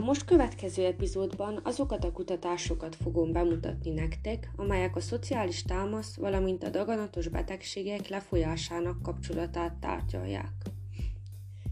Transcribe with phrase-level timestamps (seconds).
[0.00, 6.64] A most következő epizódban azokat a kutatásokat fogom bemutatni nektek, amelyek a szociális támasz, valamint
[6.64, 10.52] a daganatos betegségek lefolyásának kapcsolatát tárgyalják.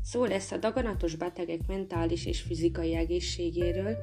[0.03, 3.97] Szó lesz a daganatos betegek mentális és fizikai egészségéről,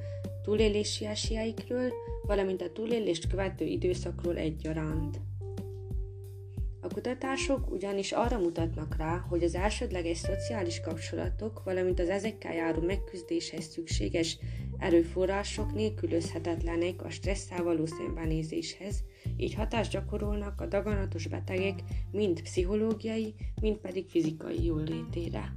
[0.44, 1.92] túlélési esélyeikről,
[2.28, 5.20] valamint a túlélést követő időszakról egyaránt.
[6.96, 13.66] Kutatások ugyanis arra mutatnak rá, hogy az elsődleges szociális kapcsolatok, valamint az ezekkel járó megküzdéshez
[13.66, 14.38] szükséges
[14.78, 19.04] erőforrások nélkülözhetetlenek a stresszel való szembenézéshez,
[19.38, 21.80] így hatást gyakorolnak a daganatos betegek
[22.12, 25.54] mind pszichológiai, mind pedig fizikai jólétére.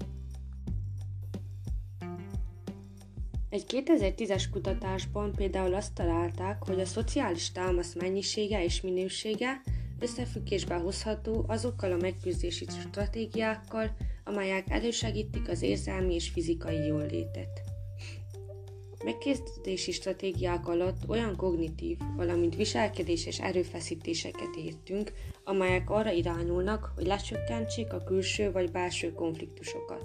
[3.48, 9.60] Egy 2010-es kutatásban például azt találták, hogy a szociális támasz mennyisége és minősége
[10.00, 17.60] összefüggésbe hozható azokkal a megküzdési stratégiákkal, amelyek elősegítik az érzelmi és fizikai jólétet.
[19.04, 25.12] Megkészítési stratégiák alatt olyan kognitív, valamint viselkedéses erőfeszítéseket értünk,
[25.44, 30.04] amelyek arra irányulnak, hogy lecsökkentsék a külső vagy belső konfliktusokat.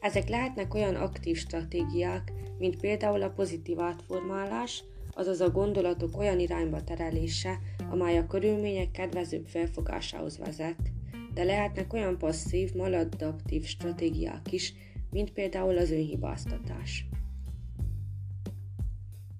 [0.00, 4.84] Ezek lehetnek olyan aktív stratégiák, mint például a pozitív átformálás,
[5.20, 7.58] azaz a gondolatok olyan irányba terelése,
[7.90, 10.92] amely a körülmények kedvezőbb felfogásához vezet,
[11.34, 14.74] de lehetnek olyan passzív, maladaptív stratégiák is,
[15.10, 17.08] mint például az önhibáztatás.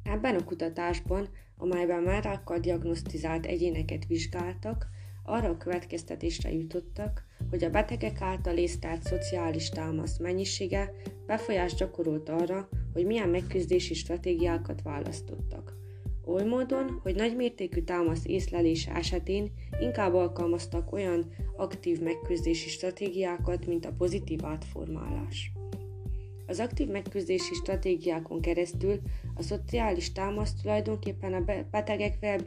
[0.02, 4.86] Ebben a kutatásban, amelyben már rákkal diagnosztizált egyéneket vizsgáltak,
[5.24, 10.92] arra a következtetésre jutottak, hogy a betegek által észtelt szociális támasz mennyisége
[11.26, 15.78] befolyást gyakorolt arra, hogy milyen megküzdési stratégiákat választottak.
[16.26, 23.92] Oly módon, hogy nagymértékű támasz észlelése esetén inkább alkalmaztak olyan aktív megküzdési stratégiákat, mint a
[23.98, 25.52] pozitív átformálás.
[26.46, 29.00] Az aktív megküzdési stratégiákon keresztül
[29.34, 32.40] a szociális támasz tulajdonképpen a betegek well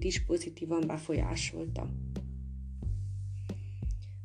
[0.00, 1.88] is pozitívan befolyásolta.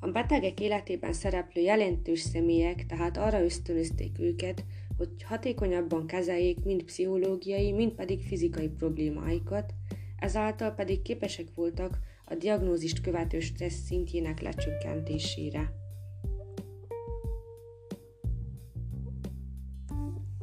[0.06, 4.66] A betegek életében szereplő jelentős személyek tehát arra ösztönözték őket,
[4.98, 9.74] hogy hatékonyabban kezeljék mind pszichológiai, mind pedig fizikai problémáikat,
[10.20, 15.85] ezáltal pedig képesek voltak a diagnózist követő stressz szintjének lecsökkentésére.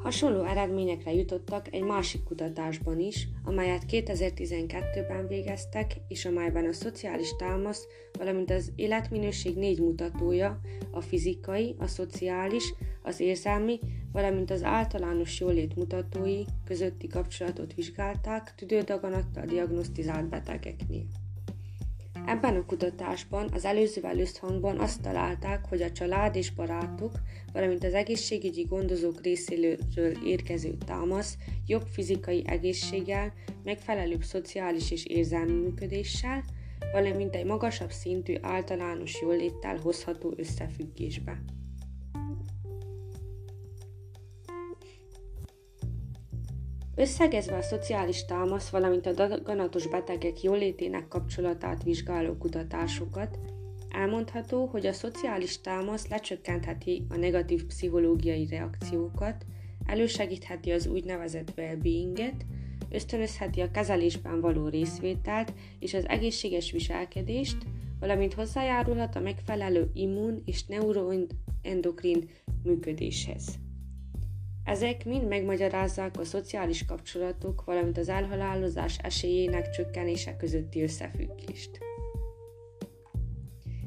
[0.02, 7.86] Hasonló eredményekre jutottak egy másik kutatásban is, amelyet 2012-ben végeztek, és amelyben a szociális támasz,
[8.18, 13.80] valamint az életminőség négy mutatója, a fizikai, a szociális, az érzelmi,
[14.12, 21.04] valamint az általános jólét mutatói közötti kapcsolatot vizsgálták tüdődaganattal diagnosztizált betegeknél.
[22.26, 27.12] Ebben a kutatásban az előzővel összhangban azt találták, hogy a család és barátok,
[27.52, 33.32] valamint az egészségügyi gondozók részéről érkező támasz jobb fizikai egészséggel,
[33.64, 36.44] megfelelőbb szociális és érzelmi működéssel,
[36.92, 41.42] valamint egy magasabb szintű általános jóléttel hozható összefüggésbe.
[46.94, 53.38] Összegezve a szociális támasz, valamint a daganatos betegek jólétének kapcsolatát vizsgáló kutatásokat,
[53.90, 59.44] elmondható, hogy a szociális támasz lecsökkentheti a negatív pszichológiai reakciókat,
[59.86, 62.44] elősegítheti az úgynevezett well-beinget,
[62.90, 67.56] ösztönözheti a kezelésben való részvételt és az egészséges viselkedést,
[68.00, 72.28] valamint hozzájárulhat a megfelelő immun és neuroendokrin
[72.62, 73.58] működéshez.
[74.64, 81.78] Ezek mind megmagyarázzák a szociális kapcsolatok, valamint az elhalálozás esélyének csökkenése közötti összefüggést.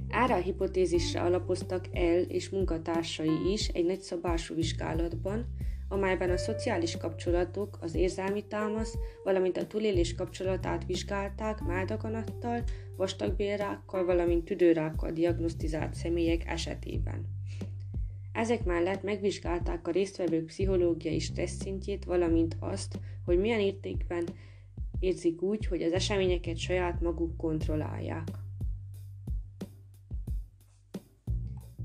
[0.09, 5.45] Erre a hipotézisre alapoztak el és munkatársai is egy nagyszabású vizsgálatban,
[5.89, 8.93] amelyben a szociális kapcsolatok, az érzelmi támasz,
[9.23, 12.63] valamint a túlélés kapcsolatát vizsgálták máldaganattal,
[12.97, 17.34] vastagbélrákkal, valamint tüdőrákkal diagnosztizált személyek esetében.
[18.35, 24.27] Ezek mellett megvizsgálták a résztvevők pszichológiai stressz szintjét, valamint azt, hogy milyen értékben
[24.99, 28.27] érzik úgy, hogy az eseményeket saját maguk kontrollálják.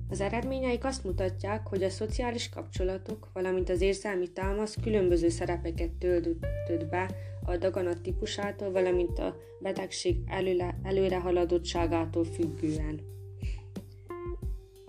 [0.09, 6.87] Az eredményeik azt mutatják, hogy a szociális kapcsolatok, valamint az érzelmi támasz különböző szerepeket töltött
[6.91, 7.11] be
[7.45, 13.01] a daganat típusától, valamint a betegség előre, előrehaladottságától függően.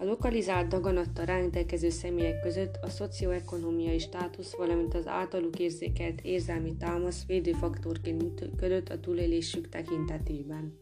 [0.02, 7.26] A lokalizált daganattal rendelkező személyek között a szocioekonomiai státusz, valamint az általuk érzékelt érzelmi támasz
[7.26, 10.80] védőfaktorként működött a túlélésük tekintetében.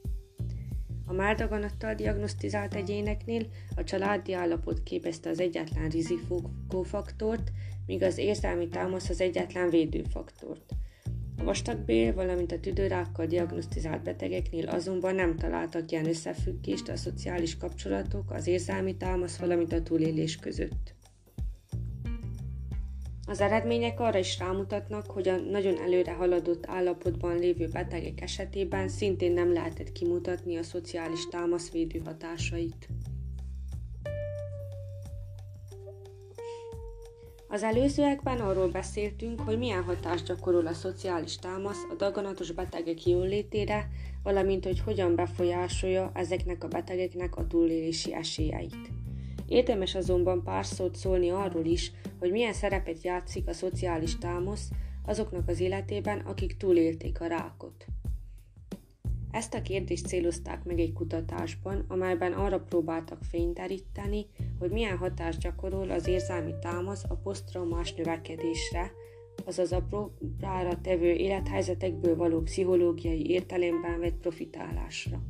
[1.06, 7.52] A márdaganattal diagnosztizált egyéneknél a családi állapot képezte az egyetlen rizikófaktort,
[7.86, 10.74] míg az érzelmi támasz az egyetlen védőfaktort.
[11.40, 18.32] A vastagbél, valamint a tüdőrákkal diagnosztizált betegeknél azonban nem találtak ilyen összefüggést a szociális kapcsolatok,
[18.32, 20.96] az érzelmi támasz, valamint a túlélés között.
[23.26, 29.32] Az eredmények arra is rámutatnak, hogy a nagyon előre haladott állapotban lévő betegek esetében szintén
[29.32, 32.88] nem lehetett kimutatni a szociális támaszvédő hatásait.
[37.52, 43.90] Az előzőekben arról beszéltünk, hogy milyen hatást gyakorol a szociális támasz a daganatos betegek jólétére,
[44.24, 48.90] valamint hogy hogyan befolyásolja ezeknek a betegeknek a túlélési esélyeit.
[49.48, 54.70] Érdemes azonban pár szót szólni arról is, hogy milyen szerepet játszik a szociális támasz
[55.06, 57.86] azoknak az életében, akik túlélték a rákot.
[59.32, 64.26] Ezt a kérdést célozták meg egy kutatásban, amelyben arra próbáltak fényderíteni,
[64.60, 68.92] hogy milyen hatást gyakorol az érzelmi támasz a posztraumás növekedésre,
[69.46, 75.22] azaz a próbára tevő élethelyzetekből való pszichológiai értelemben vett profitálásra.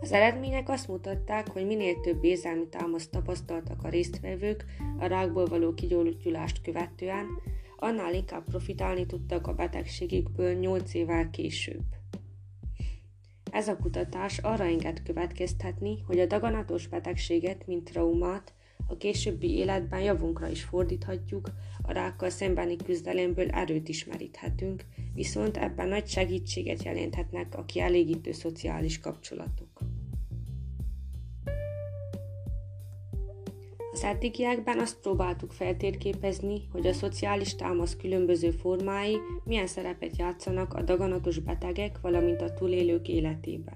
[0.00, 4.64] Az eredmények azt mutatták, hogy minél több érzelmi támaszt tapasztaltak a résztvevők
[4.98, 7.26] a rákból való kigyógyulást követően,
[7.84, 11.84] annál inkább profitálni tudtak a betegségükből 8 évvel később.
[13.50, 18.52] Ez a kutatás arra enged következtetni, hogy a daganatos betegséget, mint traumát,
[18.86, 21.50] a későbbi életben javunkra is fordíthatjuk,
[21.82, 24.84] a rákkal szembeni küzdelemből erőt is meríthetünk,
[25.14, 29.73] viszont ebben nagy segítséget jelenthetnek a kielégítő szociális kapcsolatok.
[34.04, 41.38] Eddigiekben azt próbáltuk feltérképezni, hogy a szociális támasz különböző formái milyen szerepet játszanak a daganatos
[41.38, 43.74] betegek, valamint a túlélők életében.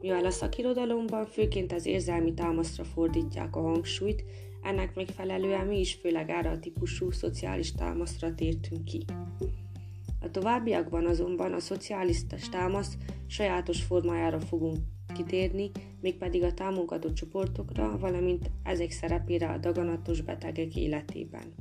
[0.00, 4.24] Mivel a szakirodalomban főként az érzelmi támaszra fordítják a hangsúlyt,
[4.62, 9.04] ennek megfelelően mi is főleg erre a típusú szociális támaszra tértünk ki.
[10.20, 12.96] A továbbiakban azonban a szociális támasz
[13.26, 14.78] sajátos formájára fogunk
[15.16, 15.70] kitérni,
[16.00, 21.54] mégpedig a támogató csoportokra, valamint ezek szerepére a daganatos betegek életében.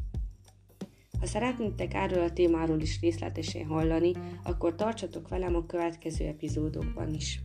[1.19, 4.11] Ha szeretnétek erről a témáról is részletesen hallani,
[4.43, 7.41] akkor tartsatok velem a következő epizódokban is.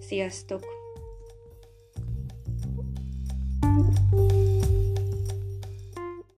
[0.00, 0.79] Sziasztok!